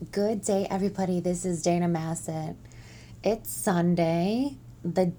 [0.00, 1.20] Good day, everybody.
[1.20, 2.56] This is Dana Massett.
[3.22, 5.12] It's Sunday, the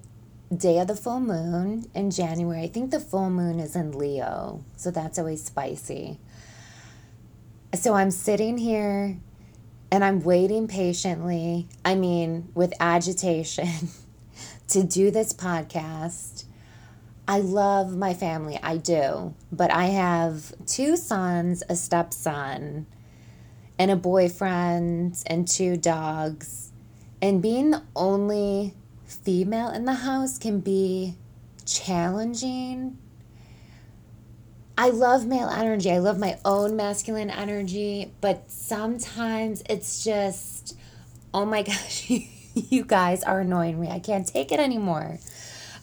[0.54, 2.64] day of the full moon in January.
[2.64, 6.18] I think the full moon is in Leo, so that's always spicy.
[7.76, 9.18] So I'm sitting here
[9.92, 13.88] and I'm waiting patiently, I mean, with agitation,
[14.68, 16.44] to do this podcast.
[17.28, 22.86] I love my family, I do, but I have two sons, a stepson
[23.78, 26.72] and a boyfriend and two dogs.
[27.20, 31.16] And being the only female in the house can be
[31.64, 32.98] challenging.
[34.76, 35.90] I love male energy.
[35.90, 40.76] I love my own masculine energy, but sometimes it's just,
[41.32, 42.10] oh my gosh,
[42.54, 43.88] you guys are annoying me.
[43.88, 45.18] I can't take it anymore.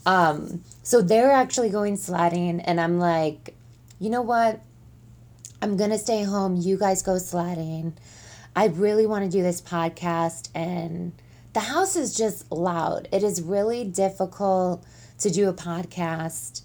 [0.06, 3.56] Um, so they're actually going sledding, and I'm like,
[4.00, 4.62] you know what?
[5.62, 6.56] I'm going to stay home.
[6.56, 7.98] You guys go sledding.
[8.56, 11.12] I really want to do this podcast, and
[11.54, 13.10] the house is just loud.
[13.12, 14.86] It is really difficult
[15.20, 16.62] to do a podcast,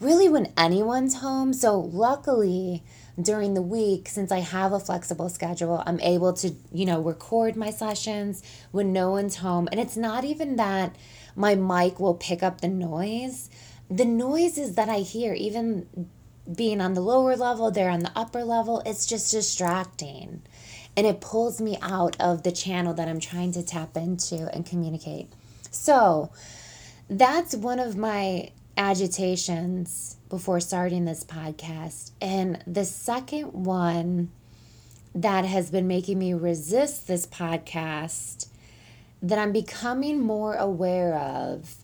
[0.00, 1.52] really, when anyone's home.
[1.52, 2.82] So, luckily,
[3.20, 7.56] during the week, since I have a flexible schedule, I'm able to, you know, record
[7.56, 9.68] my sessions when no one's home.
[9.70, 10.96] And it's not even that
[11.36, 13.50] my mic will pick up the noise.
[13.90, 16.08] The noises that I hear, even
[16.54, 18.82] being on the lower level, they're on the upper level.
[18.86, 20.42] It's just distracting.
[20.96, 24.66] And it pulls me out of the channel that I'm trying to tap into and
[24.66, 25.32] communicate.
[25.70, 26.30] So
[27.08, 32.10] that's one of my agitations before starting this podcast.
[32.20, 34.30] And the second one
[35.14, 38.46] that has been making me resist this podcast
[39.22, 41.79] that I'm becoming more aware of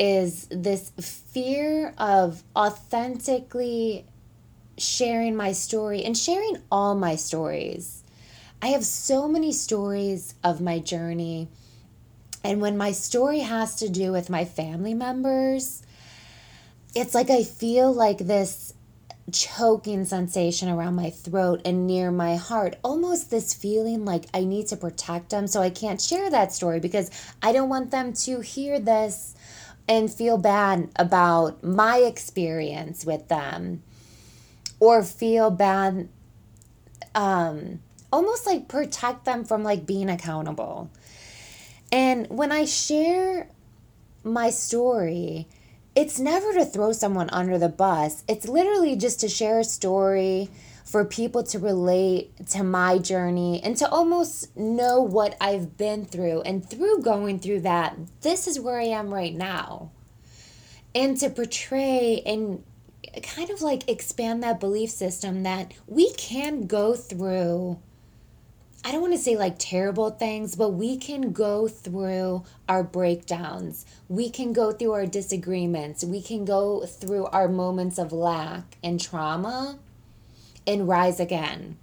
[0.00, 4.06] is this fear of authentically
[4.78, 8.02] sharing my story and sharing all my stories.
[8.62, 11.48] I have so many stories of my journey.
[12.42, 15.82] And when my story has to do with my family members,
[16.94, 18.72] it's like I feel like this
[19.32, 22.76] choking sensation around my throat and near my heart.
[22.82, 26.80] Almost this feeling like I need to protect them so I can't share that story
[26.80, 27.10] because
[27.42, 29.34] I don't want them to hear this
[29.90, 33.82] and feel bad about my experience with them
[34.78, 36.08] or feel bad
[37.16, 37.80] um
[38.12, 40.88] almost like protect them from like being accountable.
[41.92, 43.48] And when i share
[44.22, 45.48] my story
[45.96, 48.22] it's never to throw someone under the bus.
[48.28, 50.48] It's literally just to share a story
[50.90, 56.42] for people to relate to my journey and to almost know what I've been through.
[56.42, 59.92] And through going through that, this is where I am right now.
[60.92, 62.64] And to portray and
[63.22, 67.78] kind of like expand that belief system that we can go through.
[68.84, 73.86] I don't want to say like terrible things, but we can go through our breakdowns.
[74.08, 76.02] We can go through our disagreements.
[76.02, 79.78] We can go through our moments of lack and trauma
[80.66, 81.76] and rise again.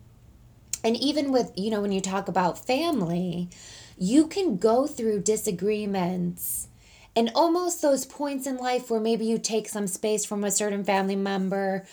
[0.83, 3.49] And even with, you know, when you talk about family,
[3.97, 6.67] you can go through disagreements
[7.15, 10.83] and almost those points in life where maybe you take some space from a certain
[10.83, 11.85] family member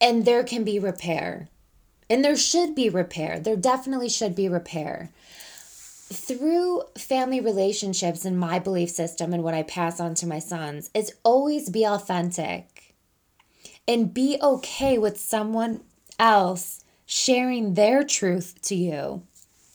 [0.00, 1.48] and there can be repair.
[2.08, 3.38] And there should be repair.
[3.38, 5.10] There definitely should be repair.
[6.12, 10.90] Through family relationships and my belief system and what I pass on to my sons
[10.94, 12.71] is always be authentic
[13.86, 15.80] and be okay with someone
[16.18, 19.22] else sharing their truth to you.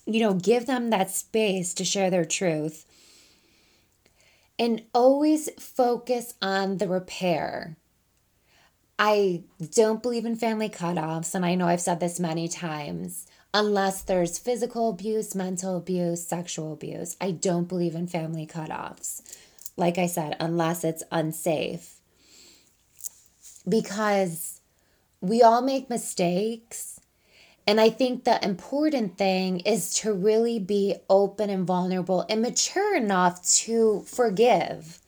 [0.05, 2.85] You know, give them that space to share their truth.
[4.57, 7.77] And always focus on the repair.
[8.97, 13.27] I don't believe in family cutoffs, and I know I've said this many times.
[13.53, 19.21] Unless there's physical abuse, mental abuse, sexual abuse, I don't believe in family cutoffs.
[19.75, 21.96] Like I said, unless it's unsafe.
[23.67, 24.61] Because
[25.21, 26.99] we all make mistakes.
[27.65, 32.95] And I think the important thing is to really be open and vulnerable and mature
[32.95, 34.99] enough to forgive,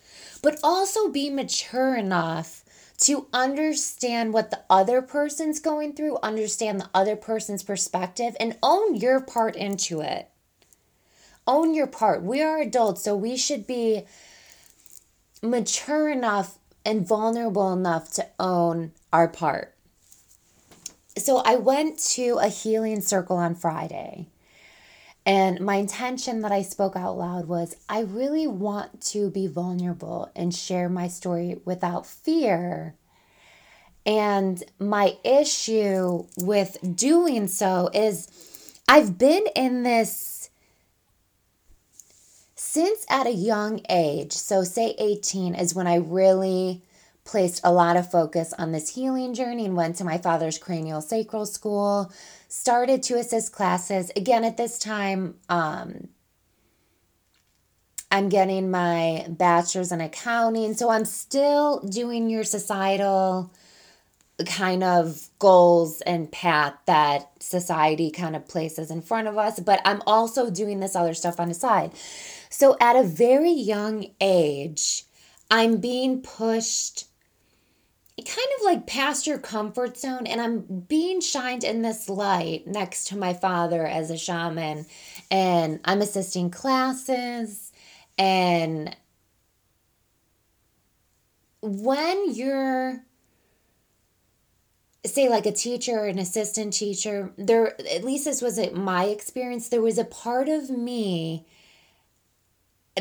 [0.44, 2.66] but also be mature enough
[3.00, 8.96] to understand what the other person's going through, understand the other person's perspective, and own
[8.96, 10.30] your part into it.
[11.48, 12.22] Own your part.
[12.24, 14.04] We are adults, so we should be
[15.42, 19.76] mature enough and vulnerable enough to own our part
[21.20, 24.28] so I went to a healing circle on Friday.
[25.26, 30.32] And my intention that I spoke out loud was I really want to be vulnerable
[30.36, 32.96] and share my story without fear.
[34.06, 38.28] And my issue with doing so is
[38.88, 40.39] I've been in this
[42.72, 44.32] since at a young age.
[44.32, 46.84] So, say 18 is when I really
[47.24, 51.02] placed a lot of focus on this healing journey and went to my father's cranial
[51.02, 52.12] sacral school,
[52.48, 54.12] started to assist classes.
[54.16, 56.10] Again, at this time, um,
[58.12, 60.76] I'm getting my bachelor's in accounting.
[60.76, 63.52] So I'm still doing your societal
[64.46, 69.82] kind of goals and path that society kind of places in front of us, but
[69.84, 71.92] I'm also doing this other stuff on the side.
[72.50, 75.06] So at a very young age,
[75.52, 77.06] I'm being pushed
[78.26, 80.60] kind of like past your comfort zone and I'm
[80.90, 84.86] being shined in this light next to my father as a shaman.
[85.32, 87.72] And I'm assisting classes
[88.18, 88.96] and
[91.62, 93.04] when you're
[95.06, 99.70] say like a teacher or an assistant teacher there at least this was my experience
[99.70, 101.46] there was a part of me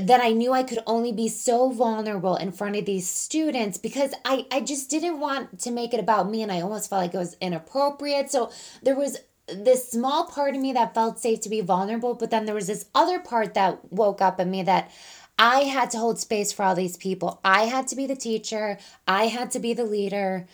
[0.01, 4.13] that I knew I could only be so vulnerable in front of these students because
[4.25, 7.15] I, I just didn't want to make it about me and I almost felt like
[7.15, 8.31] it was inappropriate.
[8.31, 8.51] So
[8.83, 12.45] there was this small part of me that felt safe to be vulnerable, but then
[12.45, 14.91] there was this other part that woke up in me that
[15.39, 17.41] I had to hold space for all these people.
[17.45, 20.47] I had to be the teacher, I had to be the leader.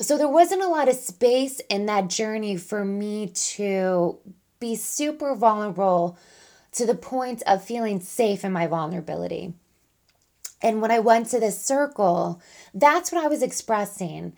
[0.00, 4.18] So there wasn't a lot of space in that journey for me to
[4.60, 6.16] be super vulnerable
[6.72, 9.54] to the point of feeling safe in my vulnerability.
[10.62, 12.40] And when I went to this circle,
[12.72, 14.34] that's what I was expressing.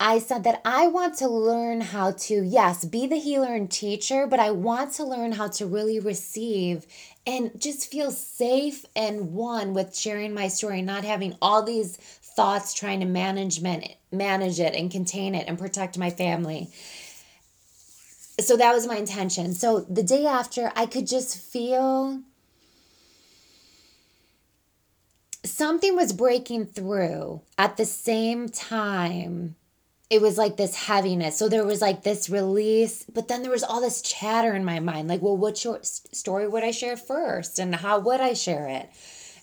[0.00, 4.28] I said that I want to learn how to, yes, be the healer and teacher,
[4.28, 6.86] but I want to learn how to really receive
[7.26, 12.72] and just feel safe and one with sharing my story, not having all these thoughts
[12.72, 16.70] trying to management manage it and contain it and protect my family
[18.40, 19.52] so that was my intention.
[19.54, 22.22] So the day after, I could just feel
[25.44, 29.56] something was breaking through at the same time.
[30.10, 31.36] It was like this heaviness.
[31.36, 34.80] So there was like this release, but then there was all this chatter in my
[34.80, 37.58] mind like, well, what short story would I share first?
[37.58, 38.88] And how would I share it?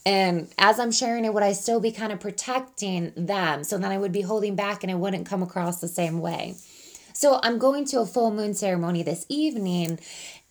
[0.07, 3.63] And as I'm sharing it, would I still be kind of protecting them?
[3.63, 6.55] So then I would be holding back and it wouldn't come across the same way.
[7.15, 9.99] So I'm going to a full moon ceremony this evening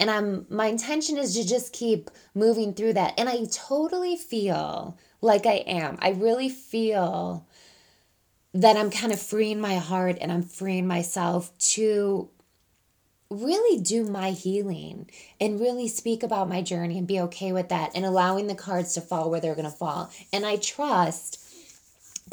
[0.00, 4.96] and I'm my intention is to just keep moving through that and I totally feel
[5.20, 5.98] like I am.
[6.00, 7.46] I really feel
[8.54, 12.30] that I'm kind of freeing my heart and I'm freeing myself to
[13.28, 17.90] really do my healing and really speak about my journey and be okay with that
[17.94, 20.10] and allowing the cards to fall where they're going to fall.
[20.32, 21.43] And I trust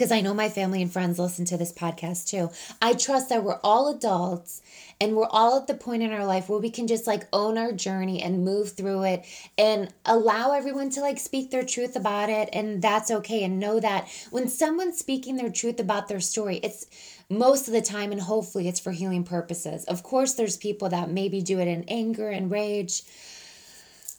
[0.02, 2.50] because I know my family and friends listen to this podcast too.
[2.82, 4.64] I trust that we're all adults
[5.00, 7.56] and we're all at the point in our life where we can just like own
[7.56, 9.24] our journey and move through it
[9.60, 12.50] and allow everyone to like speak their truth about it.
[12.52, 13.44] And that's okay.
[13.44, 16.88] And know that when someone's speaking their truth about their story, it's
[17.30, 19.86] most of the time and hopefully it's for healing purposes.
[19.86, 23.04] Of course, there's people that maybe do it in anger and rage.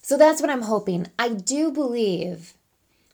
[0.01, 1.09] So that's what I'm hoping.
[1.19, 2.55] I do believe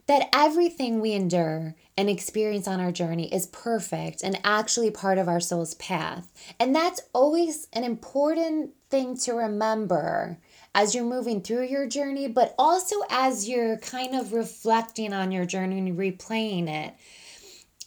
[0.09, 5.27] that everything we endure and experience on our journey is perfect and actually part of
[5.27, 6.31] our soul's path.
[6.57, 10.39] And that's always an important thing to remember
[10.73, 15.43] as you're moving through your journey, but also as you're kind of reflecting on your
[15.43, 16.93] journey and replaying it,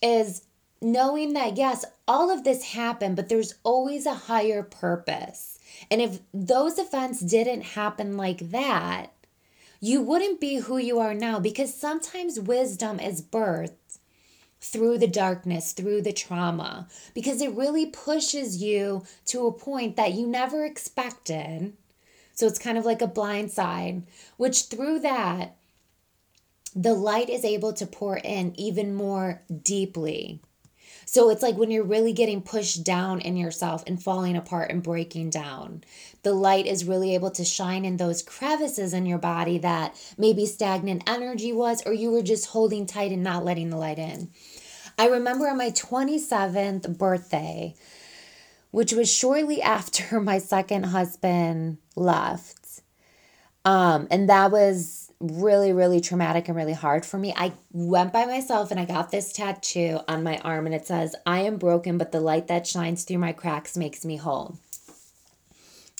[0.03, 0.43] is
[0.83, 5.59] knowing that yes, all of this happened, but there's always a higher purpose.
[5.91, 9.07] And if those events didn't happen like that,
[9.81, 13.73] you wouldn't be who you are now because sometimes wisdom is birthed
[14.62, 20.12] through the darkness, through the trauma, because it really pushes you to a point that
[20.12, 21.73] you never expected.
[22.35, 24.04] So it's kind of like a blind side,
[24.37, 25.57] which through that,
[26.75, 30.40] the light is able to pour in even more deeply.
[31.04, 34.83] So it's like when you're really getting pushed down in yourself and falling apart and
[34.83, 35.85] breaking down.
[36.23, 40.47] The light is really able to shine in those crevices in your body that maybe
[40.47, 44.31] stagnant energy was, or you were just holding tight and not letting the light in.
[44.99, 47.75] I remember on my 27th birthday,
[48.71, 52.81] which was shortly after my second husband left.
[53.65, 57.33] Um, and that was really, really traumatic and really hard for me.
[57.37, 61.15] I went by myself and I got this tattoo on my arm, and it says,
[61.25, 64.59] I am broken, but the light that shines through my cracks makes me whole.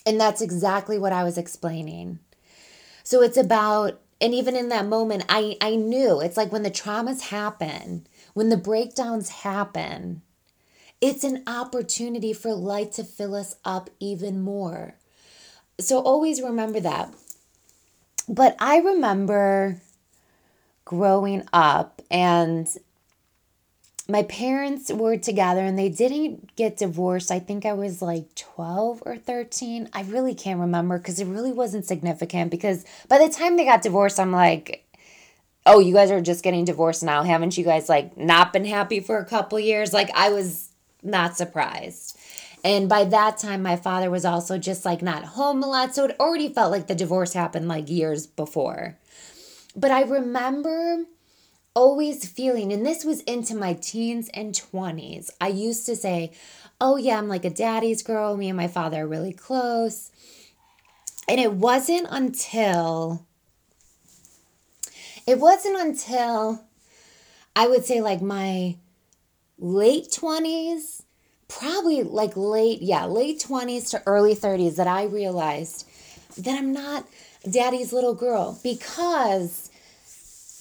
[0.05, 2.19] And that's exactly what I was explaining.
[3.05, 6.71] So it's about, and even in that moment, I, I knew it's like when the
[6.71, 10.23] traumas happen, when the breakdowns happen,
[11.01, 14.95] it's an opportunity for light to fill us up even more
[15.83, 17.13] so always remember that.
[18.29, 19.81] But I remember
[20.85, 22.69] growing up and
[24.09, 27.31] my parents were together and they didn't get divorced.
[27.31, 29.89] I think I was like 12 or 13.
[29.93, 33.83] I really can't remember because it really wasn't significant because by the time they got
[33.83, 34.85] divorced, I'm like,
[35.65, 37.23] oh, you guys are just getting divorced now.
[37.23, 39.93] Haven't you guys like not been happy for a couple years?
[39.93, 40.71] Like I was
[41.03, 42.19] not surprised.
[42.65, 45.95] And by that time, my father was also just like not home a lot.
[45.95, 48.97] So it already felt like the divorce happened like years before.
[49.75, 51.05] But I remember
[51.75, 56.33] always feeling, and this was into my teens and 20s, I used to say,
[56.81, 58.37] Oh, yeah, I'm like a daddy's girl.
[58.37, 60.11] Me and my father are really close.
[61.29, 63.25] And it wasn't until,
[65.27, 66.65] it wasn't until
[67.55, 68.77] I would say like my
[69.59, 71.03] late 20s,
[71.49, 75.89] probably like late, yeah, late 20s to early 30s that I realized
[76.39, 77.07] that I'm not
[77.49, 79.71] daddy's little girl because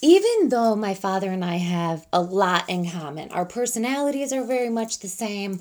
[0.02, 4.70] even though my father and I have a lot in common, our personalities are very
[4.70, 5.60] much the same,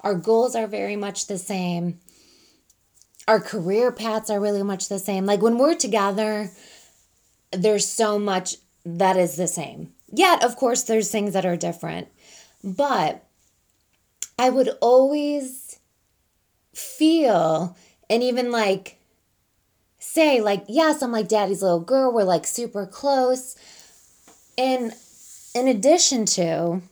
[0.00, 2.00] our goals are very much the same,
[3.26, 5.26] our career paths are really much the same.
[5.26, 6.50] Like when we're together,
[7.52, 9.92] there's so much that is the same.
[10.12, 12.08] Yet, of course, there's things that are different.
[12.62, 13.24] But
[14.38, 15.78] I would always
[16.74, 17.76] feel
[18.08, 18.98] and even like
[19.98, 22.12] say, like, yes, I'm like daddy's little girl.
[22.12, 23.56] We're like super close.
[24.58, 24.92] And
[25.54, 26.82] in addition to,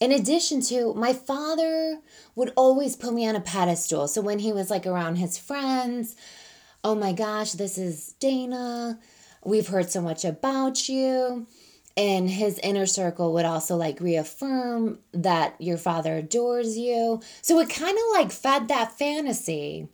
[0.00, 2.00] in addition to, my father
[2.34, 4.08] would always put me on a pedestal.
[4.08, 6.16] So when he was like around his friends,
[6.84, 9.00] oh my gosh, this is Dana.
[9.42, 11.46] We've heard so much about you.
[11.96, 17.22] And his inner circle would also like reaffirm that your father adores you.
[17.40, 19.88] So it kind of like fed that fantasy.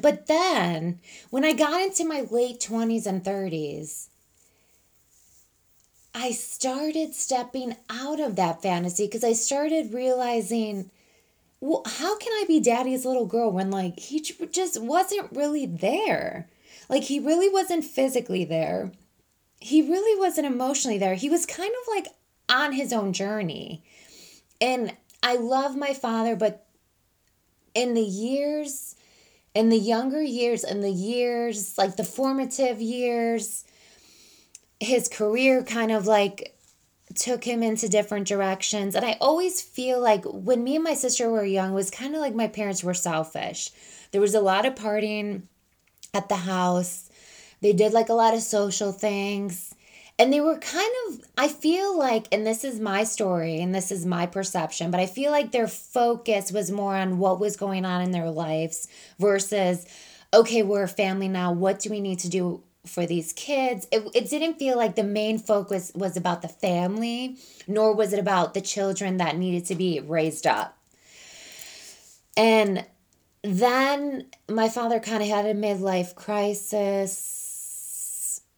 [0.00, 1.00] But then
[1.30, 4.08] when I got into my late 20s and 30s,
[6.14, 10.90] I started stepping out of that fantasy because I started realizing,
[11.60, 16.48] well, how can I be daddy's little girl when, like, he just wasn't really there?
[16.88, 18.92] Like, he really wasn't physically there.
[19.60, 21.14] He really wasn't emotionally there.
[21.14, 22.08] He was kind of like
[22.48, 23.84] on his own journey.
[24.60, 26.66] And I love my father, but
[27.74, 28.96] in the years
[29.54, 33.64] in the younger years, in the years, like the formative years,
[34.78, 36.56] his career kind of like
[37.14, 38.94] took him into different directions.
[38.94, 42.20] And I always feel like when me and my sister were young, was kind of
[42.20, 43.70] like my parents were selfish.
[44.12, 45.42] There was a lot of partying
[46.14, 47.10] at the house.
[47.60, 49.74] They did like a lot of social things
[50.20, 53.90] and they were kind of i feel like and this is my story and this
[53.90, 57.86] is my perception but i feel like their focus was more on what was going
[57.86, 58.86] on in their lives
[59.18, 59.86] versus
[60.34, 64.08] okay we're a family now what do we need to do for these kids it,
[64.14, 68.54] it didn't feel like the main focus was about the family nor was it about
[68.54, 70.76] the children that needed to be raised up
[72.36, 72.84] and
[73.42, 77.40] then my father kind of had a midlife crisis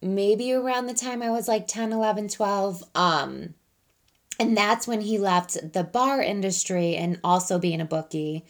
[0.03, 2.83] maybe around the time I was like 10, 11, 12.
[2.95, 3.53] Um,
[4.39, 8.45] and that's when he left the bar industry and also being a bookie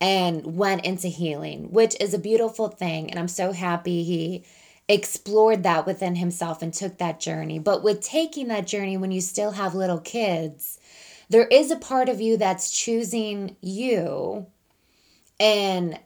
[0.00, 3.10] and went into healing, which is a beautiful thing.
[3.10, 4.44] And I'm so happy he
[4.88, 7.58] explored that within himself and took that journey.
[7.58, 10.78] But with taking that journey, when you still have little kids,
[11.28, 14.46] there is a part of you that's choosing you
[15.40, 15.98] and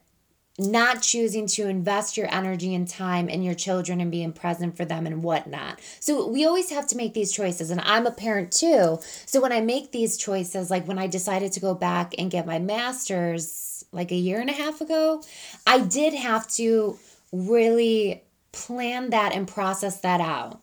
[0.59, 4.85] not choosing to invest your energy and time in your children and being present for
[4.85, 5.81] them and whatnot.
[6.01, 7.71] So we always have to make these choices.
[7.71, 8.99] And I'm a parent too.
[9.25, 12.47] So when I make these choices, like when I decided to go back and get
[12.47, 15.23] my master's like a year and a half ago,
[15.67, 16.99] I did have to
[17.33, 18.23] really
[18.53, 20.61] plan that and process that out.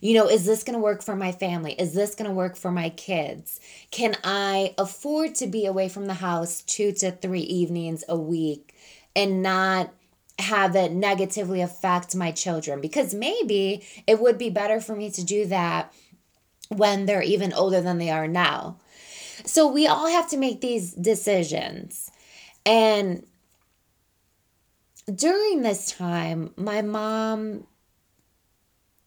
[0.00, 1.74] You know, is this going to work for my family?
[1.74, 3.60] Is this going to work for my kids?
[3.92, 8.74] Can I afford to be away from the house two to three evenings a week
[9.14, 9.92] and not
[10.38, 15.24] have it negatively affect my children because maybe it would be better for me to
[15.24, 15.92] do that
[16.68, 18.78] when they're even older than they are now.
[19.44, 22.10] So we all have to make these decisions.
[22.64, 23.24] And
[25.12, 27.66] during this time, my mom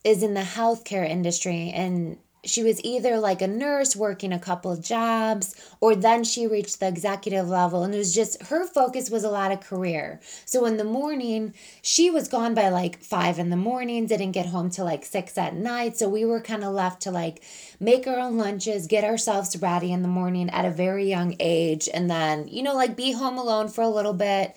[0.03, 4.75] is in the healthcare industry and she was either like a nurse working a couple
[4.77, 9.23] jobs or then she reached the executive level and it was just her focus was
[9.23, 10.19] a lot of career.
[10.45, 14.45] So in the morning she was gone by like five in the morning didn't get
[14.45, 17.43] home till like six at night so we were kind of left to like
[17.79, 21.89] make our own lunches get ourselves ready in the morning at a very young age
[21.91, 24.55] and then you know like be home alone for a little bit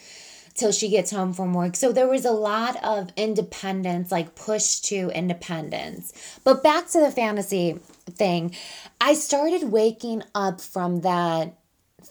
[0.59, 1.77] till she gets home from work.
[1.77, 6.13] So there was a lot of independence, like push to independence.
[6.45, 7.79] But back to the fantasy
[8.11, 8.55] thing,
[9.01, 11.55] I started waking up from that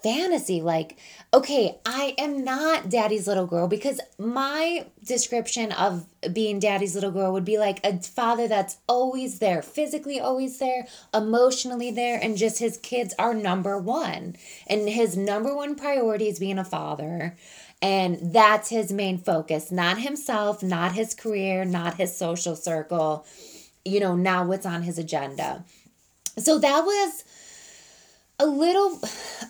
[0.03, 0.97] fantasy like
[1.33, 7.33] okay i am not daddy's little girl because my description of being daddy's little girl
[7.33, 12.59] would be like a father that's always there physically always there emotionally there and just
[12.59, 14.35] his kids are number one
[14.67, 17.35] and his number one priority is being a father
[17.81, 23.25] and that's his main focus, not himself, not his career, not his social circle,
[23.85, 25.63] you know, now what's on his agenda.
[26.37, 27.23] So that was
[28.39, 28.99] a little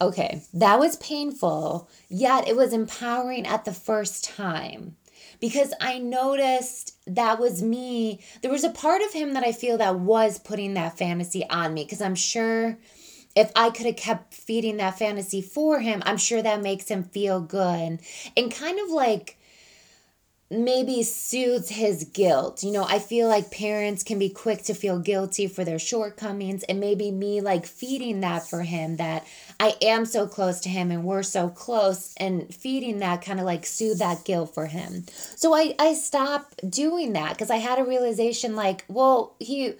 [0.01, 4.95] okay, that was painful, yet it was empowering at the first time
[5.39, 8.21] because I noticed that was me.
[8.41, 11.73] There was a part of him that I feel that was putting that fantasy on
[11.73, 12.77] me because I'm sure
[13.37, 17.03] if I could have kept feeding that fantasy for him, I'm sure that makes him
[17.03, 17.99] feel good
[18.35, 19.37] and kind of like
[20.49, 22.63] maybe soothes his guilt.
[22.63, 26.63] You know, I feel like parents can be quick to feel guilty for their shortcomings,
[26.63, 29.27] and maybe me like feeding that for him that
[29.59, 33.45] I am so close to him and we're so close, and feeding that kind of
[33.45, 35.05] like soothe that guilt for him.
[35.35, 39.73] So I I stopped doing that because I had a realization like, well, he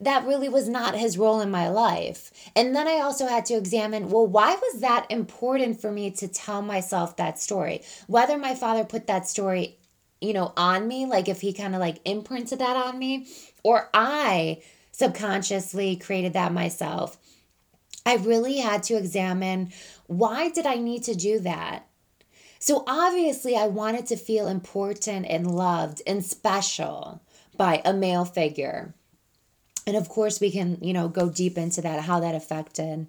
[0.00, 2.32] that really was not his role in my life.
[2.56, 6.28] And then I also had to examine well, why was that important for me to
[6.28, 7.82] tell myself that story?
[8.06, 9.76] Whether my father put that story,
[10.20, 13.26] you know, on me, like if he kind of like imprinted that on me,
[13.62, 17.18] or I subconsciously created that myself.
[18.04, 19.72] I really had to examine
[20.06, 21.86] why did I need to do that?
[22.58, 27.22] So obviously, I wanted to feel important and loved and special
[27.56, 28.94] by a male figure
[29.90, 33.08] and of course we can you know go deep into that how that affected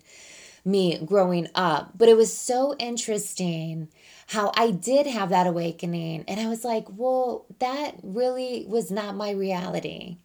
[0.64, 1.92] me growing up.
[1.98, 3.88] But it was so interesting
[4.28, 6.26] how i did have that awakening.
[6.28, 10.18] And i was like well that really was not my reality.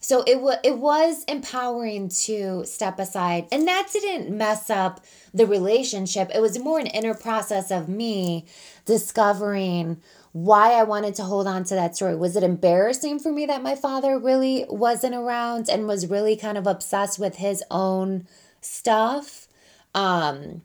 [0.00, 3.48] So it was it was empowering to step aside.
[3.50, 6.30] And that didn't mess up the relationship.
[6.32, 8.46] It was more an inner process of me
[8.84, 10.00] discovering
[10.36, 12.14] why I wanted to hold on to that story.
[12.14, 16.58] Was it embarrassing for me that my father really wasn't around and was really kind
[16.58, 18.28] of obsessed with his own
[18.60, 19.48] stuff?
[19.94, 20.60] Um,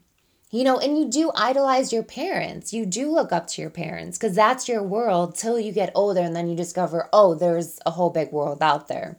[0.50, 2.74] you know, and you do idolize your parents.
[2.74, 6.20] You do look up to your parents because that's your world till you get older
[6.20, 9.16] and then you discover, oh, there's a whole big world out there.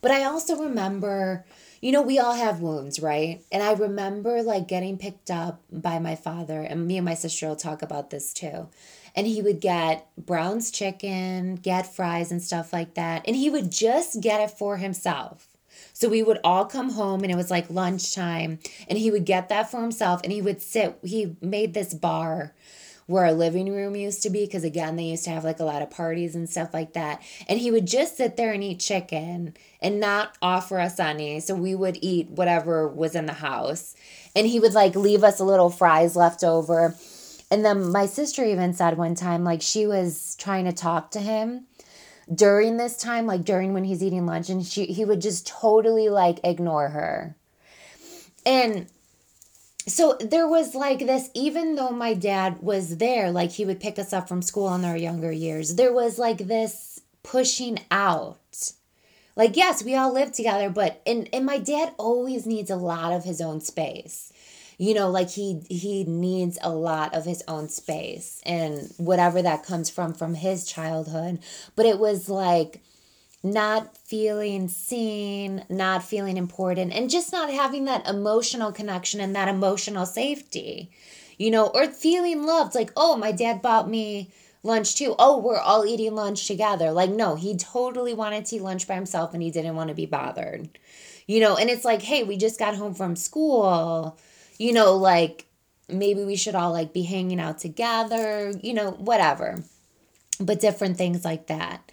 [0.00, 1.44] But I also remember,
[1.80, 3.44] you know, we all have wounds, right?
[3.52, 7.46] And I remember like getting picked up by my father, and me and my sister
[7.46, 8.66] will talk about this too
[9.14, 13.24] and he would get Brown's chicken, get fries and stuff like that.
[13.26, 15.48] And he would just get it for himself.
[15.92, 18.58] So we would all come home and it was like lunchtime.
[18.88, 22.54] And he would get that for himself and he would sit he made this bar
[23.06, 25.64] where our living room used to be because again they used to have like a
[25.64, 27.20] lot of parties and stuff like that.
[27.48, 31.40] And he would just sit there and eat chicken and not offer us any.
[31.40, 33.96] So we would eat whatever was in the house.
[34.36, 36.94] And he would like leave us a little fries left over
[37.50, 41.20] and then my sister even said one time, like, she was trying to talk to
[41.20, 41.66] him
[42.32, 46.08] during this time, like during when he's eating lunch, and she he would just totally
[46.08, 47.34] like ignore her.
[48.46, 48.86] And
[49.86, 53.98] so there was like this, even though my dad was there, like he would pick
[53.98, 58.72] us up from school in our younger years, there was like this pushing out.
[59.36, 63.12] Like, yes, we all live together, but and, and my dad always needs a lot
[63.12, 64.32] of his own space
[64.80, 69.62] you know like he he needs a lot of his own space and whatever that
[69.62, 71.38] comes from from his childhood
[71.76, 72.80] but it was like
[73.42, 79.48] not feeling seen, not feeling important, and just not having that emotional connection and that
[79.48, 80.90] emotional safety,
[81.38, 82.74] you know, or feeling loved.
[82.74, 84.30] Like, oh, my dad bought me
[84.62, 85.14] lunch too.
[85.18, 86.90] Oh, we're all eating lunch together.
[86.90, 89.94] Like, no, he totally wanted to eat lunch by himself and he didn't want to
[89.94, 90.68] be bothered,
[91.26, 94.18] you know, and it's like, hey, we just got home from school
[94.60, 95.46] you know, like
[95.88, 99.64] maybe we should all like be hanging out together, you know, whatever.
[100.38, 101.90] But different things like that.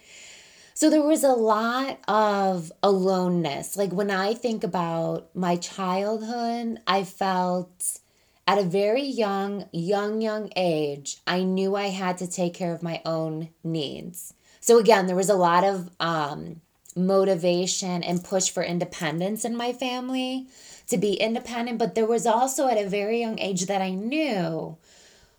[0.74, 3.76] So there was a lot of aloneness.
[3.76, 8.00] Like when I think about my childhood, I felt
[8.46, 12.82] at a very young, young, young age, I knew I had to take care of
[12.82, 14.34] my own needs.
[14.60, 16.60] So again, there was a lot of um,
[16.94, 20.48] motivation and push for independence in my family
[20.88, 21.78] to be independent.
[21.78, 24.76] But there was also at a very young age that I knew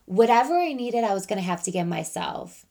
[0.10, 2.66] whatever I needed, I was going to have to give myself.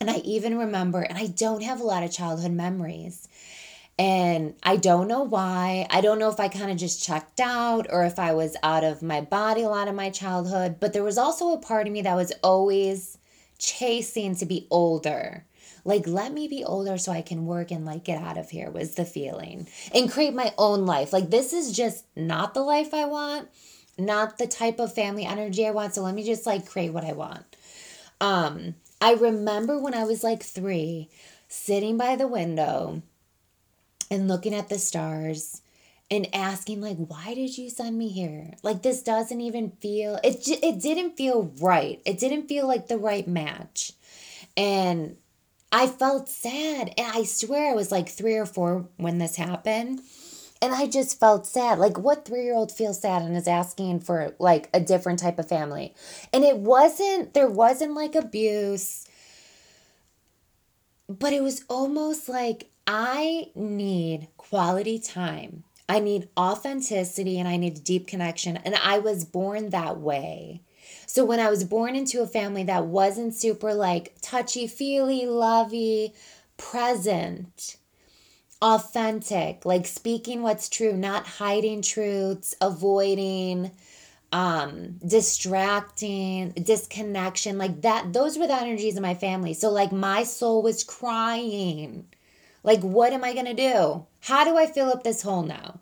[0.00, 3.28] And I even remember, and I don't have a lot of childhood memories.
[3.96, 5.86] And I don't know why.
[5.88, 8.82] I don't know if I kind of just checked out or if I was out
[8.82, 10.78] of my body a lot of my childhood.
[10.80, 13.18] But there was also a part of me that was always
[13.58, 15.44] chasing to be older.
[15.84, 18.70] Like, let me be older so I can work and like get out of here
[18.70, 21.12] was the feeling and create my own life.
[21.12, 23.48] Like, this is just not the life I want,
[23.98, 25.94] not the type of family energy I want.
[25.94, 27.44] So let me just like create what I want.
[28.20, 31.08] Um, I remember when I was like three,
[31.48, 33.02] sitting by the window
[34.10, 35.62] and looking at the stars
[36.10, 40.46] and asking like why did you send me here like this doesn't even feel it
[40.62, 43.92] it didn't feel right it didn't feel like the right match
[44.56, 45.16] and
[45.72, 50.00] i felt sad and i swear i was like 3 or 4 when this happened
[50.60, 54.68] and i just felt sad like what 3-year-old feels sad and is asking for like
[54.72, 55.94] a different type of family
[56.32, 59.06] and it wasn't there wasn't like abuse
[61.08, 65.64] but it was almost like I need quality time.
[65.88, 68.56] I need authenticity and I need deep connection.
[68.56, 70.62] And I was born that way.
[71.12, 76.14] So when I was born into a family that wasn't super like touchy feely, lovey,
[76.56, 77.76] present,
[78.62, 83.72] authentic, like speaking what's true, not hiding truths, avoiding,
[84.32, 90.22] um distracting disconnection like that those were the energies of my family so like my
[90.22, 92.06] soul was crying
[92.62, 94.06] like, what am I going to do?
[94.20, 95.80] How do I fill up this hole now?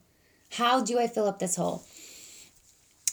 [0.50, 1.84] How do I fill up this hole?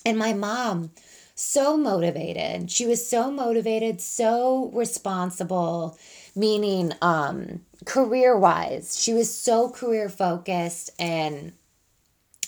[0.05, 0.91] And my mom,
[1.39, 2.71] so motivated.
[2.71, 5.97] She was so motivated, so responsible,
[6.35, 8.99] meaning um, career wise.
[8.99, 11.53] She was so career focused, and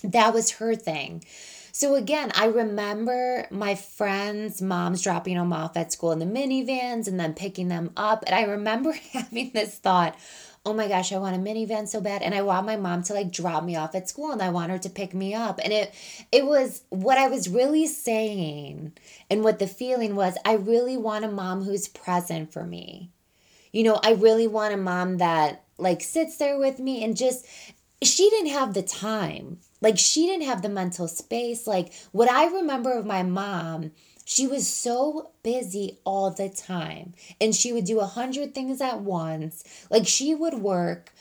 [0.03, 1.23] that was her thing.
[1.71, 7.07] So again, I remember my friends' moms dropping them off at school in the minivans
[7.07, 8.23] and then picking them up.
[8.25, 10.17] And I remember having this thought,
[10.65, 12.21] oh my gosh, I want a minivan so bad.
[12.21, 14.71] And I want my mom to like drop me off at school and I want
[14.71, 15.59] her to pick me up.
[15.63, 15.93] And it
[16.31, 18.93] it was what I was really saying
[19.29, 23.11] and what the feeling was, I really want a mom who's present for me.
[23.71, 27.45] You know, I really want a mom that like sits there with me and just
[28.01, 29.59] she didn't have the time.
[29.81, 31.67] Like she didn't have the mental space.
[31.67, 33.91] Like what I remember of my mom
[34.29, 39.01] she was so busy all the time and she would do a hundred things at
[39.01, 39.63] once.
[39.89, 41.11] Like she would work,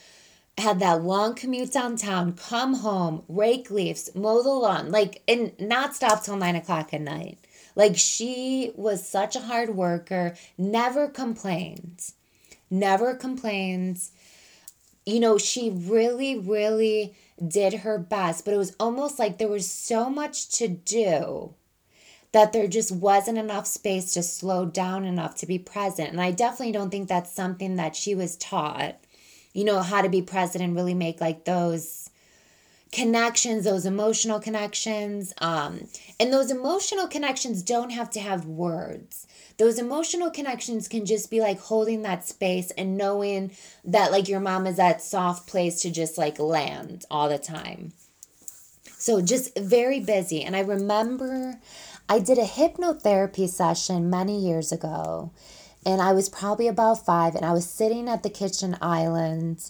[0.59, 5.95] had that long commute downtown, come home, rake leaves, mow the lawn, like, and not
[5.95, 7.39] stop till nine o'clock at night.
[7.75, 12.11] Like she was such a hard worker, never complained,
[12.69, 14.11] never complains.
[15.07, 19.67] You know, she really, really did her best, but it was almost like there was
[19.67, 21.55] so much to do
[22.31, 26.09] that there just wasn't enough space to slow down enough to be present.
[26.09, 28.97] And I definitely don't think that's something that she was taught,
[29.53, 32.09] you know, how to be present and really make like those
[32.91, 35.33] connections, those emotional connections.
[35.39, 35.87] Um,
[36.19, 39.27] and those emotional connections don't have to have words.
[39.57, 43.51] Those emotional connections can just be like holding that space and knowing
[43.83, 47.93] that like your mom is that soft place to just like land all the time.
[48.97, 50.43] So just very busy.
[50.43, 51.59] And I remember
[52.11, 55.31] I did a hypnotherapy session many years ago,
[55.85, 59.69] and I was probably about five, and I was sitting at the kitchen island,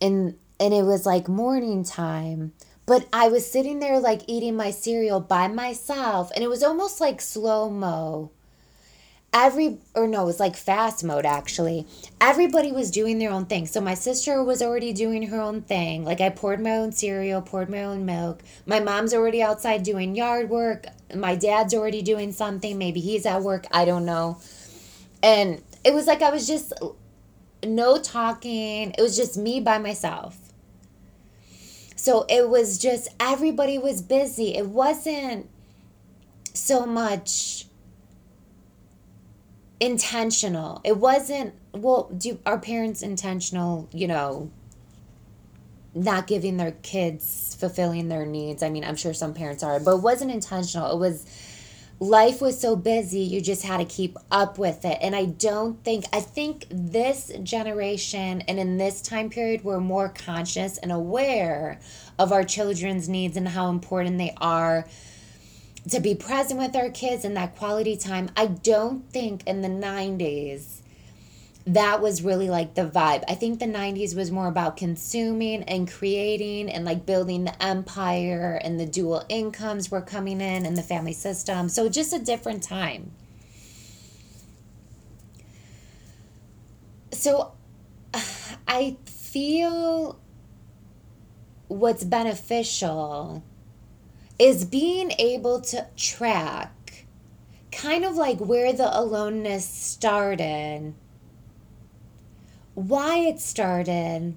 [0.00, 2.52] and and it was like morning time.
[2.86, 7.00] But I was sitting there like eating my cereal by myself, and it was almost
[7.00, 8.30] like slow mo
[9.34, 11.86] every or no it was like fast mode actually.
[12.20, 13.66] Everybody was doing their own thing.
[13.66, 16.04] So my sister was already doing her own thing.
[16.04, 18.42] Like i poured my own cereal poured my own milk.
[18.64, 20.86] My mom's already outside doing yard work.
[21.14, 22.78] My dad's already doing something.
[22.78, 23.66] Maybe he's at work.
[23.72, 24.40] I don't know.
[25.22, 26.72] And it was like i was just
[27.64, 28.94] no talking.
[28.96, 30.38] It was just me by myself.
[31.96, 34.54] So it was just everybody was busy.
[34.54, 35.48] It wasn't
[36.52, 37.66] so much
[39.84, 40.80] intentional.
[40.84, 44.50] It wasn't well, do our parents intentional, you know,
[45.94, 48.62] not giving their kids fulfilling their needs.
[48.62, 50.92] I mean, I'm sure some parents are, but it wasn't intentional.
[50.92, 51.26] It was
[52.00, 54.98] life was so busy, you just had to keep up with it.
[55.00, 60.08] And I don't think I think this generation and in this time period we're more
[60.08, 61.80] conscious and aware
[62.18, 64.86] of our children's needs and how important they are
[65.90, 68.30] to be present with our kids and that quality time.
[68.36, 70.80] I don't think in the 90s
[71.66, 73.24] that was really like the vibe.
[73.26, 78.60] I think the 90s was more about consuming and creating and like building the empire
[78.62, 81.70] and the dual incomes were coming in and the family system.
[81.70, 83.12] So just a different time.
[87.12, 87.52] So
[88.68, 90.20] I feel
[91.68, 93.42] what's beneficial
[94.38, 97.06] is being able to track
[97.70, 100.94] kind of like where the aloneness started,
[102.74, 104.34] why it started,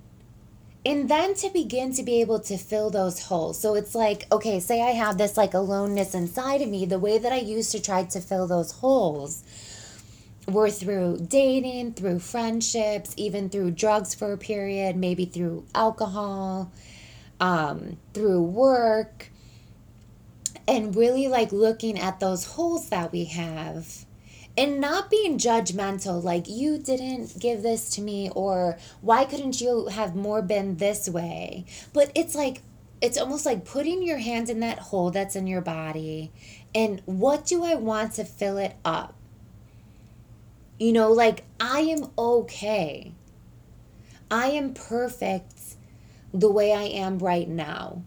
[0.86, 3.60] and then to begin to be able to fill those holes.
[3.60, 7.18] So it's like, okay, say I have this like aloneness inside of me, the way
[7.18, 9.44] that I used to try to fill those holes
[10.48, 16.72] were through dating, through friendships, even through drugs for a period, maybe through alcohol,
[17.40, 19.30] um, through work,
[20.68, 24.06] and really like looking at those holes that we have
[24.58, 29.88] and not being judgmental like you didn't give this to me or why couldn't you
[29.88, 32.62] have more been this way but it's like
[33.00, 36.32] it's almost like putting your hand in that hole that's in your body
[36.74, 39.14] and what do i want to fill it up
[40.80, 43.12] you know, like I am okay.
[44.30, 45.76] I am perfect
[46.34, 48.04] the way I am right now.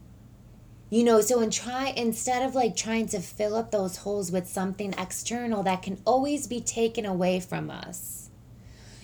[0.90, 4.48] You know, so in try instead of like trying to fill up those holes with
[4.48, 8.28] something external that can always be taken away from us.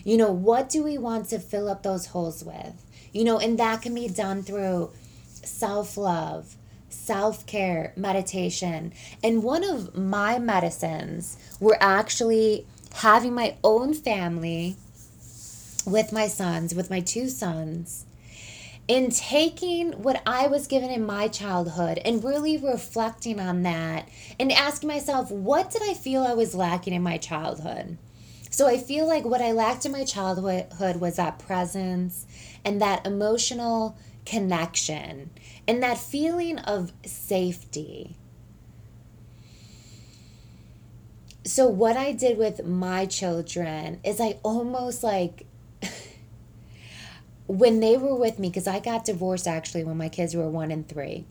[0.02, 2.84] You know, what do we want to fill up those holes with?
[3.12, 4.90] You know, and that can be done through
[5.28, 6.56] self-love,
[6.88, 8.92] self-care, meditation.
[9.22, 14.74] And one of my medicines were actually having my own family
[15.86, 18.05] with my sons, with my two sons,
[18.88, 24.52] in taking what I was given in my childhood and really reflecting on that and
[24.52, 27.98] asking myself, what did I feel I was lacking in my childhood?
[28.50, 32.26] So I feel like what I lacked in my childhood was that presence
[32.64, 35.30] and that emotional connection
[35.66, 38.16] and that feeling of safety.
[41.46, 45.46] so what I did with my children is I almost like
[47.46, 50.70] when they were with me because I got divorced actually when my kids were 1
[50.70, 51.24] and 3.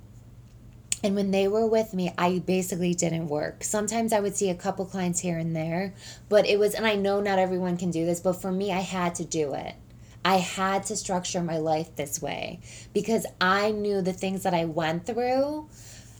[1.03, 3.63] And when they were with me, I basically didn't work.
[3.63, 5.93] Sometimes I would see a couple clients here and there,
[6.29, 8.79] but it was, and I know not everyone can do this, but for me, I
[8.79, 9.75] had to do it.
[10.23, 12.59] I had to structure my life this way
[12.93, 15.69] because I knew the things that I went through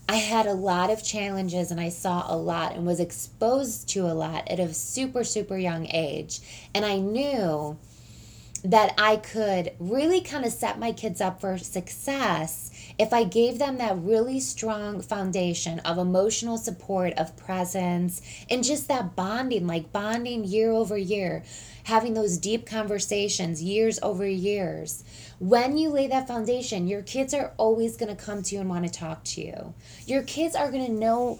[0.08, 4.06] I had a lot of challenges and I saw a lot and was exposed to
[4.06, 6.38] a lot at a super, super young age.
[6.74, 7.76] And I knew
[8.64, 13.58] that I could really kind of set my kids up for success if I gave
[13.58, 19.92] them that really strong foundation of emotional support, of presence, and just that bonding, like
[19.92, 21.42] bonding year over year,
[21.84, 25.04] having those deep conversations years over years
[25.38, 28.70] when you lay that foundation, your kids are always going to come to you and
[28.70, 29.74] want to talk to you.
[30.06, 31.38] Your kids are going to know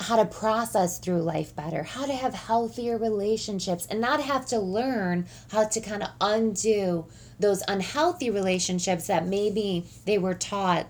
[0.00, 4.58] how to process through life better, how to have healthier relationships, and not have to
[4.58, 7.06] learn how to kind of undo
[7.40, 10.86] those unhealthy relationships that maybe they were taught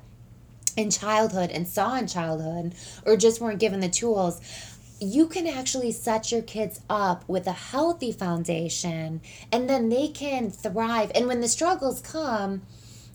[0.76, 4.40] in childhood and saw in childhood or just weren't given the tools
[5.00, 9.20] you can actually set your kids up with a healthy foundation
[9.52, 11.12] and then they can thrive.
[11.14, 12.62] And when the struggles come,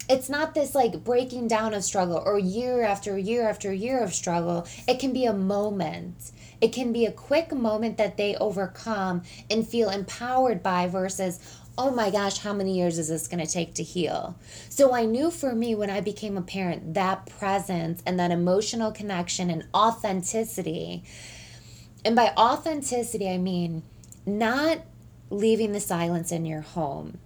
[0.09, 4.13] it's not this like breaking down of struggle or year after year after year of
[4.13, 4.67] struggle.
[4.87, 6.31] It can be a moment.
[6.61, 11.39] It can be a quick moment that they overcome and feel empowered by versus,
[11.77, 14.35] oh my gosh, how many years is this going to take to heal?
[14.69, 18.91] So I knew for me when I became a parent, that presence and that emotional
[18.91, 21.03] connection and authenticity
[22.05, 23.83] and by authenticity, I mean
[24.25, 24.79] not
[25.29, 27.17] leaving the silence in your home,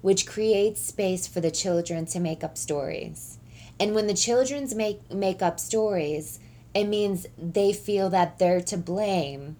[0.00, 3.38] which creates space for the children to make up stories.
[3.80, 6.40] And when the children's make make up stories,
[6.74, 9.56] it means they feel that they're to blame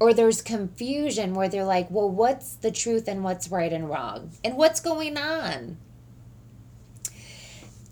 [0.00, 4.30] or there's confusion where they're like, well, what's the truth and what's right and wrong?
[4.42, 5.76] And what's going on?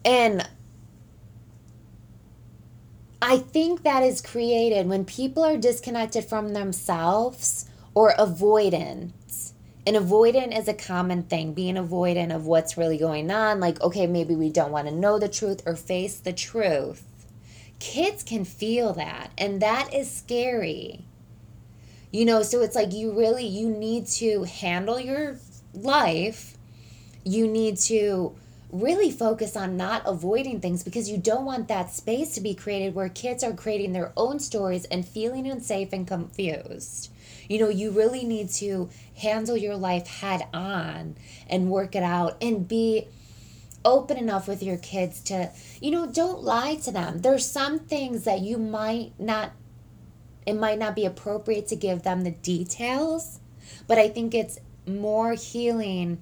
[0.04, 0.48] And
[3.20, 9.12] I think that is created when people are disconnected from themselves or avoidant.
[9.88, 13.58] And avoidant is a common thing, being avoidant of what's really going on.
[13.58, 17.02] Like, okay, maybe we don't want to know the truth or face the truth.
[17.78, 21.06] Kids can feel that, and that is scary.
[22.10, 25.38] You know, so it's like you really you need to handle your
[25.72, 26.58] life.
[27.24, 28.36] You need to
[28.70, 32.94] really focus on not avoiding things because you don't want that space to be created
[32.94, 37.10] where kids are creating their own stories and feeling unsafe and confused.
[37.48, 41.16] You know, you really need to handle your life head on
[41.48, 43.08] and work it out and be
[43.84, 47.20] open enough with your kids to, you know, don't lie to them.
[47.20, 49.52] There's some things that you might not,
[50.46, 53.40] it might not be appropriate to give them the details,
[53.86, 56.20] but I think it's more healing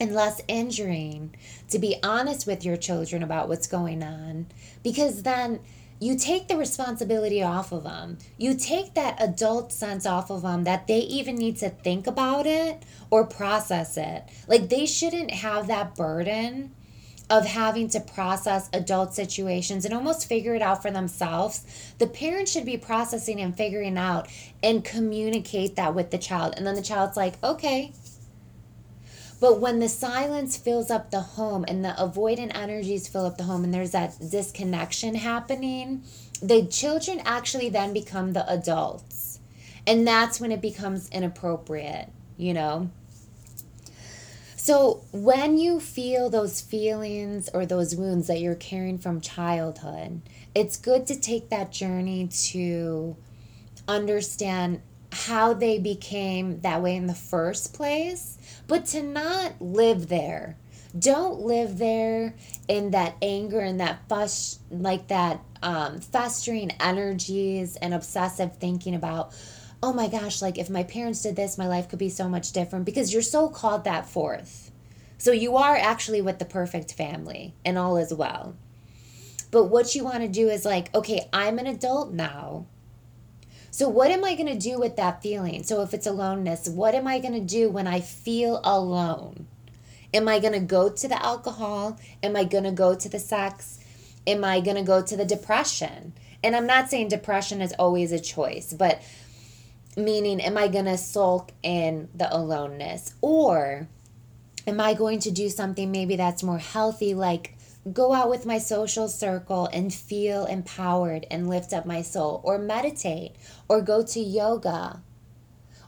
[0.00, 1.34] and less injuring
[1.70, 4.46] to be honest with your children about what's going on
[4.82, 5.60] because then
[5.98, 8.18] you take the responsibility off of them.
[8.36, 12.46] You take that adult sense off of them that they even need to think about
[12.46, 14.24] it or process it.
[14.46, 16.72] Like they shouldn't have that burden
[17.28, 21.94] of having to process adult situations and almost figure it out for themselves.
[21.98, 24.28] The parent should be processing and figuring out
[24.62, 26.54] and communicate that with the child.
[26.56, 27.92] And then the child's like, okay,
[29.40, 33.44] but when the silence fills up the home and the avoidant energies fill up the
[33.44, 36.02] home and there's that disconnection happening,
[36.40, 39.40] the children actually then become the adults.
[39.86, 42.90] And that's when it becomes inappropriate, you know?
[44.56, 50.22] So when you feel those feelings or those wounds that you're carrying from childhood,
[50.56, 53.16] it's good to take that journey to
[53.86, 54.80] understand
[55.12, 58.35] how they became that way in the first place,
[58.66, 60.56] but to not live there.
[60.98, 62.34] Don't live there
[62.68, 69.34] in that anger and that fuss, like that um, festering energies and obsessive thinking about,
[69.82, 72.52] oh my gosh, like if my parents did this, my life could be so much
[72.52, 74.70] different because you're so called that forth.
[75.18, 78.56] So you are actually with the perfect family and all is well.
[79.50, 82.66] But what you want to do is like, okay, I'm an adult now.
[83.76, 85.62] So, what am I going to do with that feeling?
[85.62, 89.48] So, if it's aloneness, what am I going to do when I feel alone?
[90.14, 92.00] Am I going to go to the alcohol?
[92.22, 93.78] Am I going to go to the sex?
[94.26, 96.14] Am I going to go to the depression?
[96.42, 99.02] And I'm not saying depression is always a choice, but
[99.94, 103.12] meaning, am I going to sulk in the aloneness?
[103.20, 103.88] Or
[104.66, 107.55] am I going to do something maybe that's more healthy, like
[107.92, 112.58] go out with my social circle and feel empowered and lift up my soul, or
[112.58, 113.36] meditate,
[113.68, 115.02] or go to yoga,